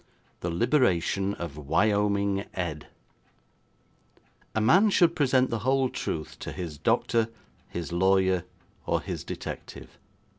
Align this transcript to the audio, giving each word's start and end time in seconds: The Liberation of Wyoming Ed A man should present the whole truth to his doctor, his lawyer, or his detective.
The 0.39 0.49
Liberation 0.49 1.35
of 1.35 1.57
Wyoming 1.57 2.45
Ed 2.55 2.87
A 4.55 4.59
man 4.59 4.89
should 4.89 5.15
present 5.15 5.51
the 5.51 5.59
whole 5.59 5.89
truth 5.89 6.39
to 6.39 6.51
his 6.51 6.79
doctor, 6.79 7.29
his 7.69 7.91
lawyer, 7.93 8.45
or 8.87 8.99
his 9.01 9.23
detective. 9.23 9.99